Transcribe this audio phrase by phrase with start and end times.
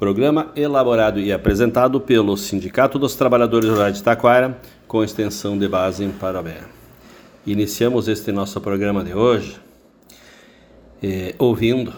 [0.00, 6.02] Programa elaborado e apresentado pelo Sindicato dos Trabalhadores Rurais de Taquara, com extensão de base
[6.02, 6.62] em Parabé.
[7.46, 9.60] Iniciamos este nosso programa de hoje
[11.02, 11.92] eh, ouvindo,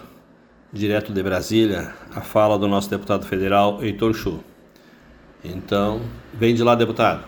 [0.73, 4.41] direto de Brasília, a fala do nosso deputado federal Heitor Chu.
[5.45, 6.01] Então,
[6.35, 7.23] vem de lá, deputado.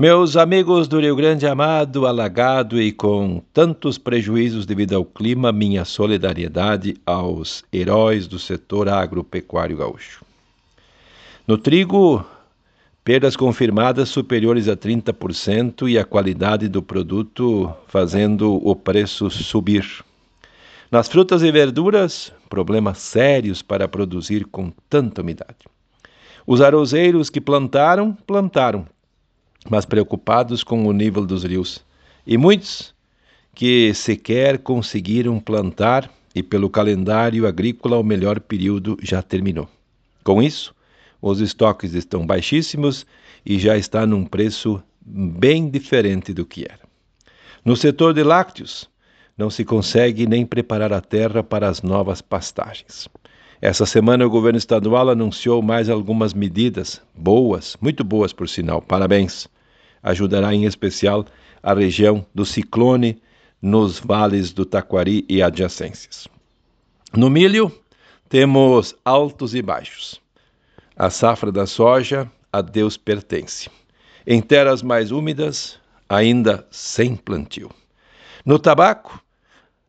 [0.00, 5.84] Meus amigos do Rio Grande Amado, alagado e com tantos prejuízos devido ao clima, minha
[5.84, 10.24] solidariedade aos heróis do setor agropecuário gaúcho.
[11.46, 12.24] No trigo,
[13.04, 19.84] perdas confirmadas superiores a 30% e a qualidade do produto fazendo o preço subir.
[20.90, 25.68] Nas frutas e verduras, problemas sérios para produzir com tanta umidade.
[26.46, 28.86] Os arrozeiros que plantaram, plantaram,
[29.68, 31.84] mas preocupados com o nível dos rios.
[32.26, 32.94] E muitos
[33.54, 39.68] que sequer conseguiram plantar e pelo calendário agrícola o melhor período já terminou.
[40.22, 40.74] Com isso,
[41.20, 43.04] os estoques estão baixíssimos
[43.44, 46.80] e já está num preço bem diferente do que era.
[47.64, 48.88] No setor de lácteos,
[49.36, 53.08] não se consegue nem preparar a terra para as novas pastagens.
[53.62, 58.80] Essa semana o governo estadual anunciou mais algumas medidas boas, muito boas por sinal.
[58.80, 59.46] Parabéns.
[60.02, 61.26] Ajudará em especial
[61.62, 63.20] a região do ciclone
[63.60, 66.26] nos vales do Taquari e adjacências.
[67.14, 67.70] No milho,
[68.30, 70.18] temos altos e baixos.
[70.96, 73.68] A safra da soja a Deus pertence.
[74.26, 75.78] Em terras mais úmidas,
[76.08, 77.70] ainda sem plantio.
[78.42, 79.22] No tabaco,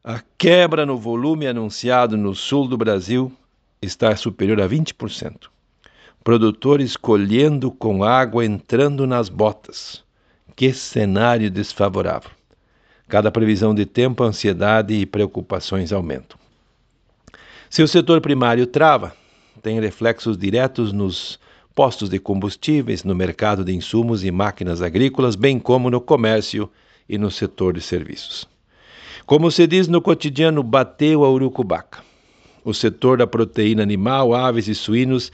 [0.03, 3.32] a quebra no volume anunciado no sul do Brasil
[3.81, 5.50] está superior a 20%.
[6.24, 10.03] Produtores colhendo com água entrando nas botas.
[10.56, 12.30] Que cenário desfavorável.
[13.08, 16.38] Cada previsão de tempo, ansiedade e preocupações aumentam.
[17.72, 19.16] Se o setor primário trava,
[19.64, 21.40] tem reflexos diretos nos
[21.74, 26.70] postos de combustíveis, no mercado de insumos e máquinas agrícolas, bem como no comércio
[27.09, 28.47] e no setor de serviços.
[29.26, 32.10] Como se diz no cotidiano, bateu a urucubaca.
[32.63, 35.31] O setor da proteína animal, aves e suínos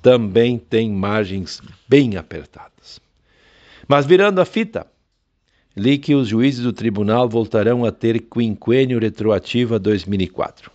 [0.00, 3.00] também tem margens bem apertadas.
[3.88, 4.86] Mas virando a fita,
[5.76, 10.70] li que os juízes do tribunal voltarão a ter quinquênio retroativo a 2004.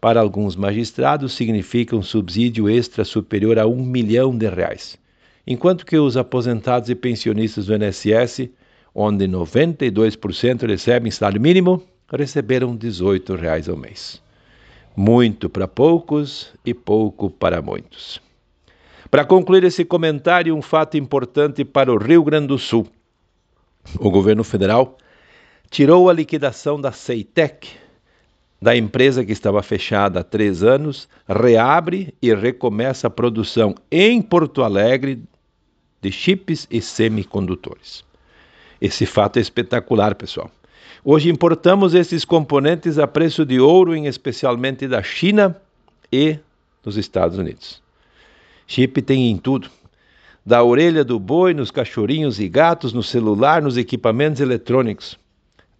[0.00, 4.98] Para alguns magistrados, significa um subsídio extra superior a um milhão de reais,
[5.46, 8.50] enquanto que os aposentados e pensionistas do INSS,
[8.92, 11.82] onde 92% recebem salário mínimo,
[12.12, 14.20] receberam 18 reais ao mês
[14.98, 18.20] muito para poucos e pouco para muitos.
[19.08, 22.84] Para concluir esse comentário, um fato importante para o Rio Grande do Sul.
[24.00, 24.98] O governo federal
[25.70, 27.68] tirou a liquidação da Ceitec,
[28.60, 34.64] da empresa que estava fechada há três anos, reabre e recomeça a produção em Porto
[34.64, 35.22] Alegre
[36.02, 38.04] de chips e semicondutores.
[38.80, 40.50] Esse fato é espetacular, pessoal.
[41.04, 45.56] Hoje importamos esses componentes a preço de ouro, em especialmente da China
[46.12, 46.38] e
[46.82, 47.80] dos Estados Unidos.
[48.66, 49.70] Chip tem em tudo.
[50.44, 55.18] Da orelha do boi, nos cachorrinhos e gatos, no celular, nos equipamentos eletrônicos.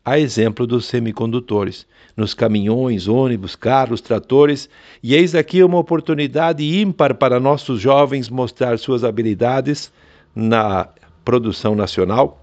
[0.04, 1.86] A exemplo dos semicondutores,
[2.16, 4.68] nos caminhões, ônibus, carros, tratores,
[5.02, 9.92] e eis aqui uma oportunidade ímpar para nossos jovens mostrar suas habilidades
[10.34, 10.88] na
[11.24, 12.42] produção nacional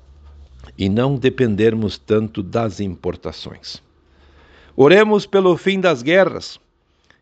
[0.77, 3.81] e não dependermos tanto das importações.
[4.75, 6.59] Oremos pelo fim das guerras,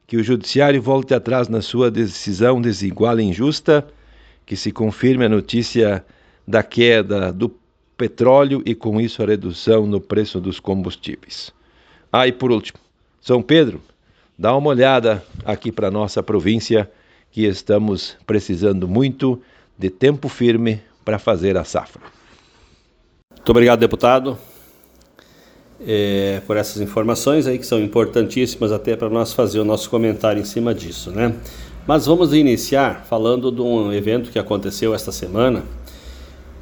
[0.07, 3.87] que o judiciário volte atrás na sua decisão desigual e injusta,
[4.45, 6.03] que se confirme a notícia
[6.47, 7.49] da queda do
[7.95, 11.53] petróleo e com isso a redução no preço dos combustíveis.
[12.11, 12.79] Ah, e por último,
[13.21, 13.81] São Pedro,
[14.37, 16.91] dá uma olhada aqui para nossa província,
[17.31, 19.41] que estamos precisando muito
[19.77, 22.01] de tempo firme para fazer a safra.
[23.43, 24.37] Muito obrigado, deputado,
[25.85, 30.41] é, por essas informações aí que são importantíssimas até para nós fazer o nosso comentário
[30.41, 31.35] em cima disso, né?
[31.85, 35.61] Mas vamos iniciar falando de um evento que aconteceu esta semana,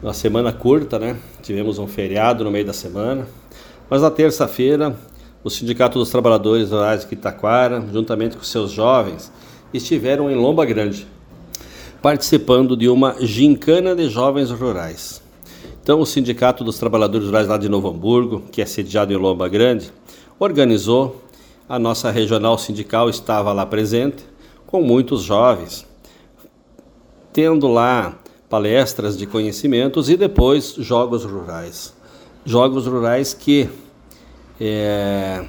[0.01, 1.17] uma semana curta, né?
[1.43, 3.27] Tivemos um feriado no meio da semana,
[3.87, 4.95] mas na terça-feira
[5.43, 9.31] o Sindicato dos Trabalhadores Rurais de Quitaquara, juntamente com seus jovens,
[9.71, 11.05] estiveram em Lomba Grande,
[12.01, 15.20] participando de uma gincana de jovens rurais.
[15.83, 19.49] Então, o Sindicato dos Trabalhadores Rurais lá de Novo Hamburgo, que é sediado em Lomba
[19.49, 19.91] Grande,
[20.39, 21.23] organizou,
[21.67, 24.23] a nossa regional sindical estava lá presente,
[24.67, 25.87] com muitos jovens,
[27.33, 28.15] tendo lá
[28.49, 31.93] palestras de conhecimentos e depois jogos rurais.
[32.45, 33.69] Jogos rurais que
[34.59, 35.43] é,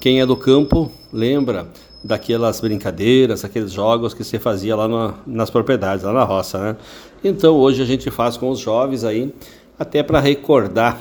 [0.00, 1.68] quem é do campo lembra
[2.02, 6.76] daquelas brincadeiras, aqueles jogos que se fazia lá nas propriedades, lá na roça, né?
[7.22, 9.34] Então hoje a gente faz com os jovens aí,
[9.78, 10.98] até para recordar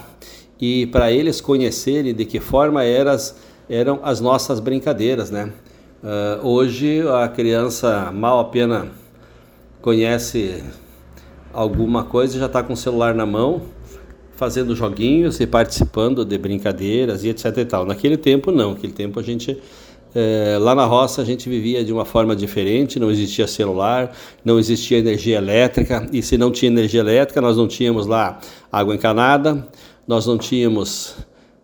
[0.60, 3.36] e para eles conhecerem de que forma eras,
[3.70, 5.52] eram as nossas brincadeiras, né?
[6.04, 8.90] Uh, hoje a criança mal apenas
[9.82, 10.64] conhece
[11.54, 13.62] alguma coisa e já está com o celular na mão,
[14.36, 17.86] fazendo joguinhos e participando de brincadeiras e etc e tal.
[17.86, 19.62] Naquele tempo não, naquele tempo a gente
[20.16, 24.16] é, lá na roça a gente vivia de uma forma diferente, não existia celular,
[24.46, 28.40] não existia energia elétrica, e se não tinha energia elétrica, nós não tínhamos lá
[28.72, 29.68] água encanada,
[30.08, 31.16] nós não tínhamos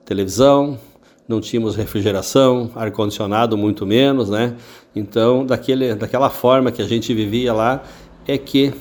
[0.03, 0.79] televisão,
[1.27, 4.55] não tínhamos refrigeração, ar-condicionado muito menos, né?
[4.95, 7.83] Então, daquele, daquela forma que a gente vivia lá,
[8.27, 8.73] é que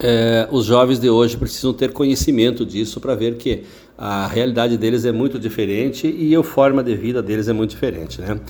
[0.00, 3.62] é, os jovens de hoje precisam ter conhecimento disso para ver que
[4.04, 8.20] a realidade deles é muito diferente e a forma de vida deles é muito diferente,
[8.20, 8.40] né?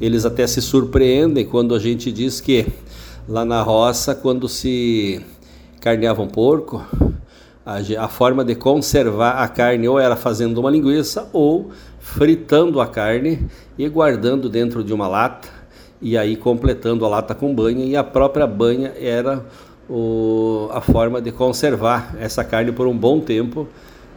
[0.00, 2.66] Eles até se surpreendem quando a gente diz que
[3.28, 5.20] lá na roça, quando se
[5.82, 6.82] carneava um porco,
[7.64, 12.86] a, a forma de conservar a carne ou era fazendo uma linguiça ou fritando a
[12.86, 15.46] carne e guardando dentro de uma lata
[16.00, 19.44] e aí completando a lata com banha e a própria banha era
[19.90, 23.68] o, a forma de conservar essa carne por um bom tempo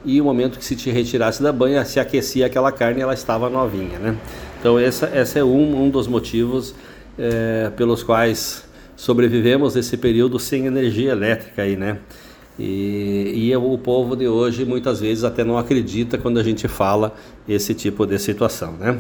[0.06, 3.50] e o momento que se te retirasse da banha, se aquecia aquela carne ela estava
[3.50, 4.18] novinha, né?
[4.60, 6.76] Então essa, essa é um, um dos motivos
[7.18, 8.64] é, pelos quais
[8.96, 11.98] sobrevivemos esse período sem energia elétrica aí, né?
[12.58, 17.14] E, e, o povo de hoje muitas vezes até não acredita quando a gente fala
[17.50, 18.98] esse tipo de situação, né?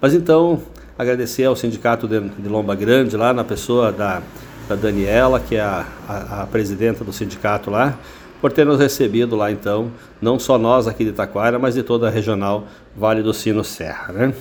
[0.00, 0.60] Mas então
[0.98, 4.20] agradecer ao sindicato de, de Lomba Grande lá na pessoa da,
[4.68, 7.96] da Daniela, que é a, a, a presidenta do sindicato lá,
[8.40, 9.90] por ter nos recebido lá então,
[10.20, 12.66] não só nós aqui de Taquara, mas de toda a regional
[12.96, 14.34] Vale do Sino Serra, né?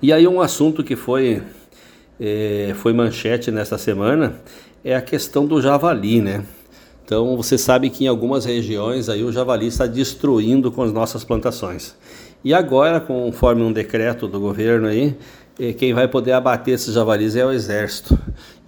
[0.00, 1.42] E aí um assunto que foi
[2.20, 4.40] é, foi manchete nesta semana
[4.84, 6.44] é a questão do javali, né?
[7.04, 11.24] Então você sabe que em algumas regiões aí o javali está destruindo com as nossas
[11.24, 11.96] plantações.
[12.44, 15.16] E agora, conforme um decreto do governo aí,
[15.76, 18.16] quem vai poder abater esses javalis é o exército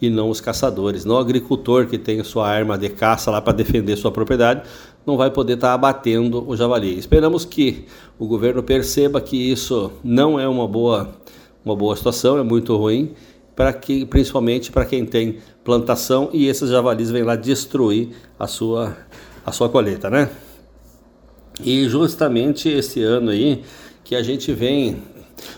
[0.03, 1.05] e não os caçadores.
[1.05, 4.63] Não o agricultor que tem sua arma de caça lá para defender sua propriedade
[5.07, 6.99] não vai poder estar tá abatendo o javali.
[6.99, 7.87] Esperamos que
[8.19, 11.15] o governo perceba que isso não é uma boa,
[11.65, 13.15] uma boa situação, é muito ruim,
[13.55, 18.97] para que, principalmente para quem tem plantação e esses javalis vêm lá destruir a sua,
[19.45, 20.29] a sua colheita, né?
[21.63, 23.63] E justamente esse ano aí
[24.03, 25.03] que a gente vem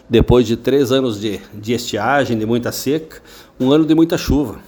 [0.09, 3.23] depois de três anos de, de estiagem, de muita seca,
[3.59, 4.59] um ano de muita chuva.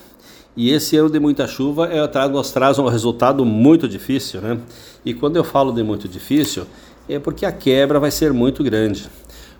[0.56, 4.58] E esse ano de muita chuva é, nos traz um resultado muito difícil, né?
[5.04, 6.64] E quando eu falo de muito difícil,
[7.08, 9.08] é porque a quebra vai ser muito grande.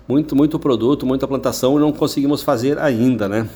[0.07, 3.49] Muito, muito produto, muita plantação não conseguimos fazer ainda, né?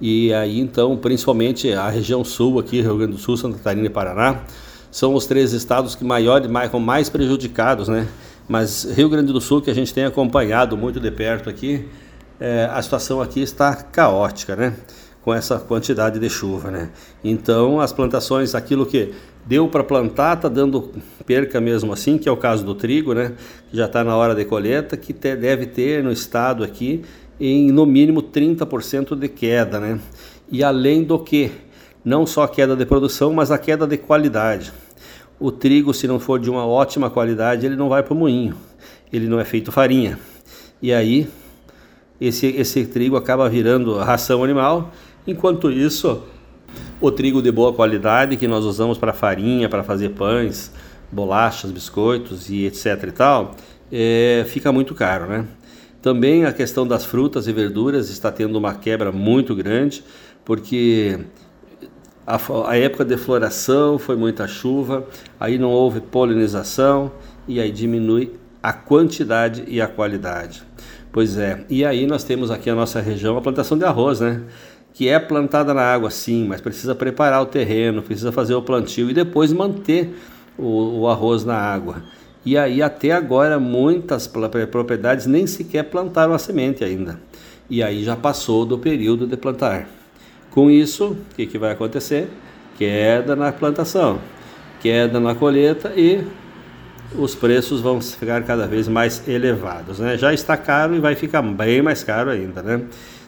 [0.00, 3.90] E aí então, principalmente a região sul aqui, Rio Grande do Sul, Santa Catarina e
[3.90, 4.42] Paraná,
[4.90, 8.08] são os três estados que maior, mais, mais prejudicados, né?
[8.48, 11.84] Mas Rio Grande do Sul, que a gente tem acompanhado muito de perto aqui,
[12.38, 14.74] é, a situação aqui está caótica, né?
[15.24, 16.90] Com essa quantidade de chuva, né?
[17.24, 19.12] Então, as plantações, aquilo que
[19.44, 20.92] deu para plantar, está dando
[21.24, 23.32] perca mesmo assim, que é o caso do trigo, né?
[23.68, 27.02] Que já está na hora de colheita, que te, deve ter no estado aqui
[27.40, 29.98] em no mínimo 30% de queda, né?
[30.50, 31.50] E além do que,
[32.04, 34.72] não só queda de produção, mas a queda de qualidade.
[35.38, 38.56] O trigo, se não for de uma ótima qualidade, ele não vai para o moinho.
[39.12, 40.18] Ele não é feito farinha.
[40.80, 41.28] E aí,
[42.20, 44.90] esse, esse trigo acaba virando ração animal.
[45.26, 46.22] Enquanto isso,
[47.00, 50.72] o trigo de boa qualidade, que nós usamos para farinha, para fazer pães,
[51.12, 53.54] bolachas, biscoitos e etc e tal,
[53.92, 55.46] é, fica muito caro, né?
[56.00, 60.04] Também a questão das frutas e verduras está tendo uma quebra muito grande,
[60.44, 61.18] porque
[62.26, 65.06] a, a época de floração foi muita chuva,
[65.38, 67.12] aí não houve polinização
[67.46, 70.62] e aí diminui a quantidade e a qualidade.
[71.12, 74.42] Pois é, e aí nós temos aqui a nossa região a plantação de arroz, né?
[74.92, 79.08] Que é plantada na água sim, mas precisa preparar o terreno, precisa fazer o plantio
[79.08, 80.12] e depois manter
[80.58, 82.02] o, o arroz na água.
[82.44, 87.20] E aí até agora muitas propriedades nem sequer plantaram a semente ainda.
[87.68, 89.88] E aí já passou do período de plantar.
[90.56, 92.30] Com isso, o que, que vai acontecer?
[92.78, 94.18] Queda na plantação,
[94.80, 96.26] queda na colheita e
[97.14, 99.98] os preços vão ficar cada vez mais elevados.
[99.98, 100.16] Né?
[100.16, 102.62] Já está caro e vai ficar bem mais caro ainda.
[102.62, 102.84] Né?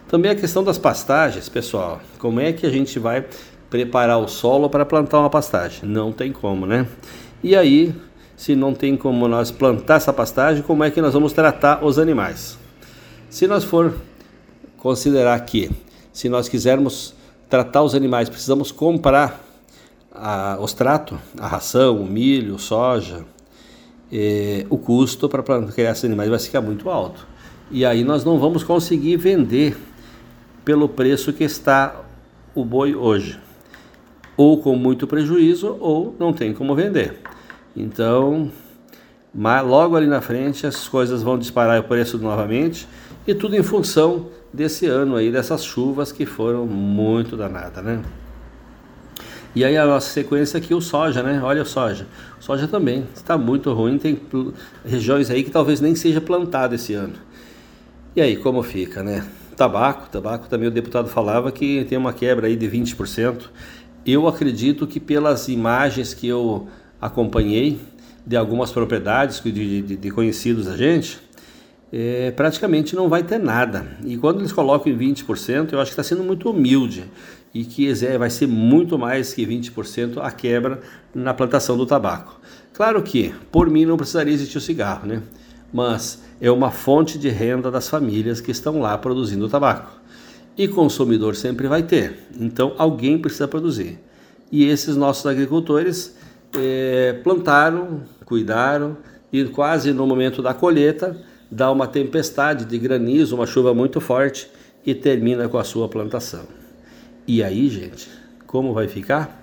[0.09, 2.01] Também a questão das pastagens, pessoal.
[2.19, 3.27] Como é que a gente vai
[3.69, 5.87] preparar o solo para plantar uma pastagem?
[5.87, 6.87] Não tem como, né?
[7.45, 7.95] E aí,
[8.39, 11.99] se não tem como nós plantar essa pastagem, como é que nós vamos tratar os
[11.99, 12.59] animais?
[13.29, 13.95] Se nós for
[14.79, 15.71] considerar que,
[16.19, 17.15] se nós quisermos
[17.49, 19.41] tratar os animais, precisamos comprar
[20.13, 23.25] a, os tratos, a ração, o milho, soja,
[24.69, 27.25] o custo para criar esses animais vai ficar muito alto.
[27.71, 29.79] E aí nós não vamos conseguir vender
[30.65, 31.95] pelo preço que está
[32.53, 33.39] o boi hoje.
[34.37, 37.21] Ou com muito prejuízo, ou não tem como vender.
[37.77, 38.51] Então,
[39.65, 42.89] logo ali na frente as coisas vão disparar o preço novamente
[43.29, 48.03] e tudo em função desse ano aí, dessas chuvas que foram muito danadas, né?
[49.55, 51.39] E aí a nossa sequência aqui, o soja, né?
[51.43, 52.07] Olha o soja.
[52.41, 54.19] Soja também está muito ruim, tem
[54.83, 57.13] regiões aí que talvez nem seja plantado esse ano.
[58.17, 59.27] E aí, como fica, né?
[59.55, 63.43] Tabaco, tabaco também o deputado falava que tem uma quebra aí de 20%.
[64.07, 66.67] Eu acredito que pelas imagens que eu
[66.99, 67.79] acompanhei
[68.27, 71.28] de algumas propriedades de, de, de conhecidos da gente,
[71.93, 73.87] é, praticamente não vai ter nada.
[74.05, 77.05] E quando eles colocam em 20%, eu acho que está sendo muito humilde
[77.55, 80.81] e que vai ser muito mais que 20% a quebra
[81.15, 82.39] na plantação do tabaco.
[82.75, 85.23] Claro que, por mim, não precisaria existir o cigarro, né?
[85.73, 89.99] Mas é uma fonte de renda das famílias que estão lá produzindo tabaco.
[90.57, 93.99] E consumidor sempre vai ter, então alguém precisa produzir.
[94.51, 96.17] E esses nossos agricultores
[96.57, 98.97] é, plantaram, cuidaram
[99.33, 101.17] e quase no momento da colheita
[101.51, 104.49] dá uma tempestade de granizo, uma chuva muito forte
[104.85, 106.45] e termina com a sua plantação.
[107.27, 108.09] E aí, gente,
[108.47, 109.43] como vai ficar?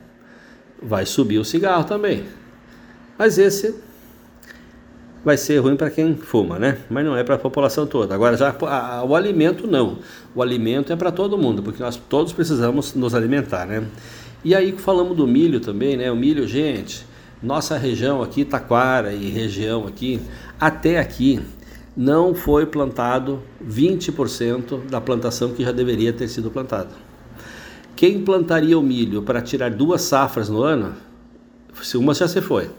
[0.81, 2.23] Vai subir o cigarro também.
[3.17, 3.75] Mas esse
[5.23, 6.77] vai ser ruim para quem fuma, né?
[6.89, 8.13] Mas não é para a população toda.
[8.13, 9.99] Agora já a, o alimento não.
[10.35, 13.83] O alimento é para todo mundo, porque nós todos precisamos nos alimentar, né?
[14.43, 16.11] E aí falamos do milho também, né?
[16.11, 17.05] O milho, gente,
[17.41, 20.21] nossa região aqui, Taquara e região aqui,
[20.59, 21.41] até aqui
[21.95, 26.89] não foi plantado 20% da plantação que já deveria ter sido plantada.
[27.95, 30.93] Quem plantaria o milho para tirar duas safras no ano,
[31.81, 32.69] se uma já se foi.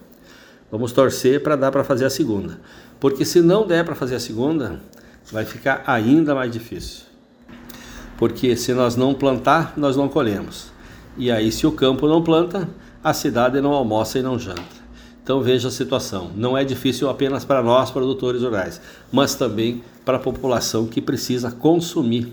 [0.70, 2.60] Vamos torcer para dar para fazer a segunda.
[3.00, 4.80] Porque se não der para fazer a segunda,
[5.32, 7.04] vai ficar ainda mais difícil.
[8.18, 10.70] Porque se nós não plantar, nós não colhemos.
[11.16, 12.68] E aí se o campo não planta,
[13.02, 14.85] a cidade não almoça e não janta.
[15.26, 16.30] Então veja a situação.
[16.36, 18.80] Não é difícil apenas para nós, produtores rurais,
[19.10, 22.32] mas também para a população que precisa consumir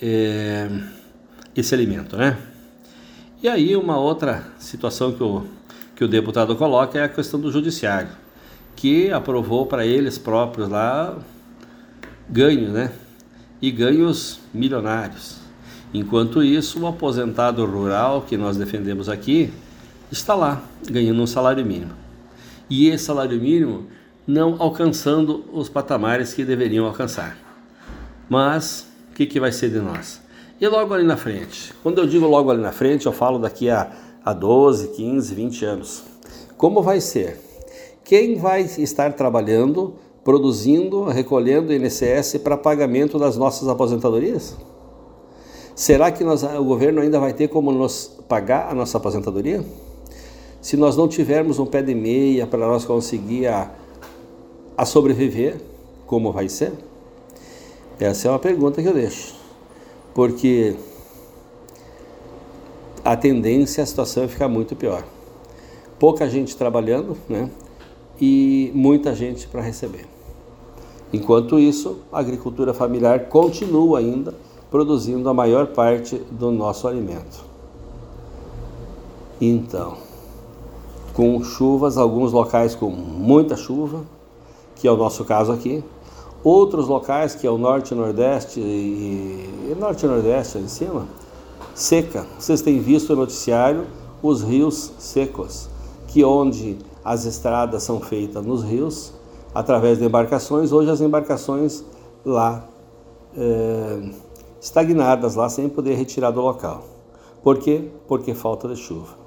[0.00, 0.70] é,
[1.56, 2.38] esse alimento, né?
[3.42, 5.44] E aí uma outra situação que o,
[5.96, 8.10] que o deputado coloca é a questão do judiciário,
[8.76, 11.18] que aprovou para eles próprios lá
[12.28, 12.92] ganhos, né?
[13.60, 15.38] E ganhos milionários.
[15.92, 19.52] Enquanto isso, o aposentado rural que nós defendemos aqui
[20.10, 21.92] está lá, ganhando um salário mínimo.
[22.68, 23.86] E esse salário mínimo
[24.26, 27.36] não alcançando os patamares que deveriam alcançar.
[28.28, 30.20] Mas o que, que vai ser de nós?
[30.60, 31.72] E logo ali na frente?
[31.82, 33.90] Quando eu digo logo ali na frente, eu falo daqui a,
[34.24, 36.02] a 12, 15, 20 anos.
[36.56, 37.40] Como vai ser?
[38.04, 44.56] Quem vai estar trabalhando, produzindo, recolhendo INSS para pagamento das nossas aposentadorias?
[45.74, 49.64] Será que nós, o governo ainda vai ter como nos pagar a nossa aposentadoria?
[50.60, 53.70] Se nós não tivermos um pé de meia para nós conseguir a,
[54.76, 55.60] a sobreviver,
[56.06, 56.72] como vai ser?
[57.98, 59.34] Essa é uma pergunta que eu deixo.
[60.14, 60.76] Porque
[63.04, 65.04] a tendência, a situação é ficar muito pior.
[65.98, 67.50] Pouca gente trabalhando, né?
[68.20, 70.06] E muita gente para receber.
[71.12, 74.34] Enquanto isso, a agricultura familiar continua ainda
[74.70, 77.44] produzindo a maior parte do nosso alimento.
[79.40, 79.96] Então,
[81.20, 84.06] com chuvas, alguns locais com muita chuva,
[84.74, 85.84] que é o nosso caso aqui,
[86.42, 91.06] outros locais, que é o norte e nordeste, e, norte e nordeste em cima,
[91.74, 92.24] seca.
[92.38, 93.86] Vocês têm visto no noticiário
[94.22, 95.68] os rios secos,
[96.08, 99.12] que onde as estradas são feitas nos rios,
[99.54, 101.84] através de embarcações, hoje as embarcações
[102.24, 102.64] lá
[103.36, 104.10] é,
[104.58, 106.82] estagnadas lá sem poder retirar do local.
[107.42, 107.90] Por quê?
[108.08, 109.19] Porque falta de chuva.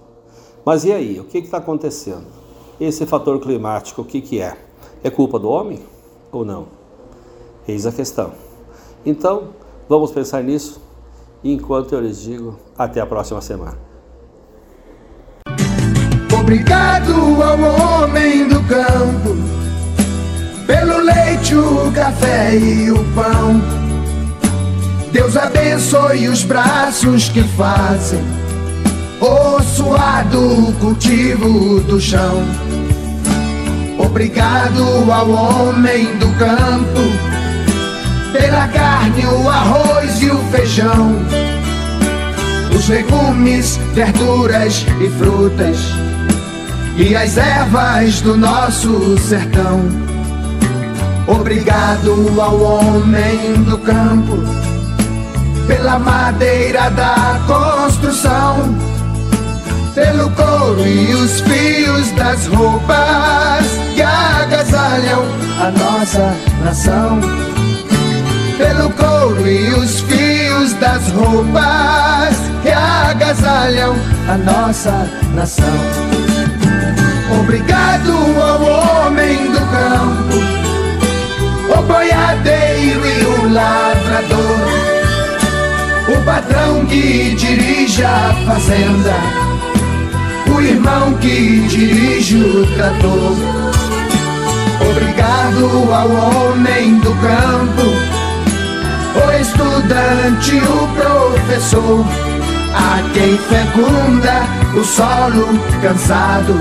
[0.65, 1.19] Mas e aí?
[1.19, 2.25] O que está acontecendo?
[2.79, 4.57] Esse fator climático, o que, que é?
[5.03, 5.79] É culpa do homem
[6.31, 6.67] ou não?
[7.67, 8.31] Eis a questão.
[9.05, 9.49] Então,
[9.87, 10.81] vamos pensar nisso
[11.43, 13.77] enquanto eu lhes digo até a próxima semana.
[16.39, 19.63] Obrigado ao homem do campo
[20.65, 23.61] pelo leite, o café e o pão
[25.11, 28.42] Deus abençoe os braços que fazem
[29.23, 32.43] o suado cultivo do chão.
[33.97, 36.99] Obrigado ao homem do campo
[38.33, 41.15] pela carne, o arroz e o feijão,
[42.75, 45.77] os legumes, verduras e frutas
[46.97, 49.79] e as ervas do nosso sertão.
[51.27, 54.37] Obrigado ao homem do campo
[55.65, 58.92] pela madeira da construção,
[59.93, 65.23] pelo couro e os fios das roupas que agasalham
[65.59, 67.19] a nossa nação.
[68.57, 73.95] Pelo couro e os fios das roupas que agasalham
[74.29, 75.79] a nossa nação.
[77.39, 80.37] Obrigado ao homem do campo,
[81.77, 84.93] o boiadeiro e o lavrador
[86.07, 89.13] o patrão que dirige a fazenda,
[90.63, 93.35] irmão que dirige o trator.
[94.89, 97.83] Obrigado ao homem do campo,
[99.15, 102.05] o estudante, o professor,
[102.73, 104.43] a quem fecunda
[104.75, 106.55] o solo cansado,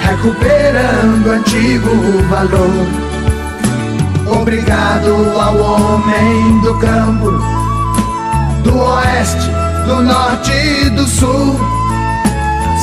[0.00, 1.90] recuperando antigo
[2.28, 2.86] valor.
[4.40, 7.30] Obrigado ao homem do campo
[8.64, 9.50] do oeste,
[9.86, 11.75] do norte e do sul.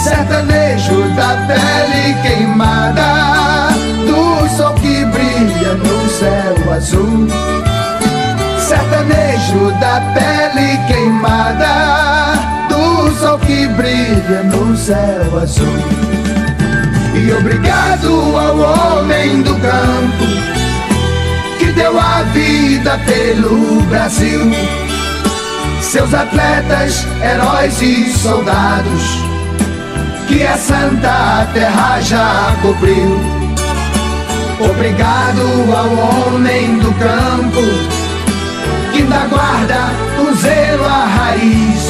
[0.03, 3.69] Sertanejo da pele queimada,
[4.05, 7.27] do sol que brilha no céu azul.
[8.59, 12.35] Sertanejo da pele queimada,
[12.67, 15.79] do sol que brilha no céu azul.
[17.15, 20.25] E obrigado ao homem do campo
[21.59, 24.51] que deu a vida pelo Brasil
[25.93, 29.32] seus atletas, heróis e soldados,
[30.27, 33.19] que a santa terra já cobriu.
[34.59, 35.41] Obrigado
[35.75, 37.61] ao homem do campo,
[38.91, 41.87] que da guarda o zelo a raiz,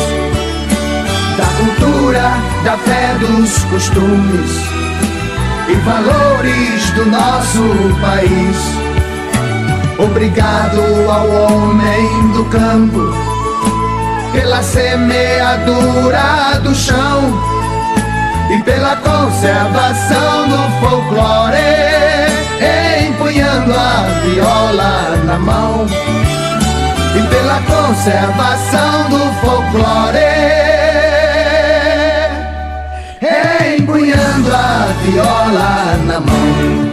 [1.37, 2.31] da cultura,
[2.63, 4.51] da fé, dos costumes
[5.67, 7.63] e valores do nosso
[8.01, 8.57] país.
[9.99, 13.13] Obrigado ao homem do campo
[14.31, 17.52] pela semeadura do chão
[18.53, 21.57] e pela conservação do folclore,
[23.07, 25.87] empunhando a viola na mão.
[27.15, 30.19] E pela conservação do folclore,
[33.75, 36.92] empunhando a viola na mão.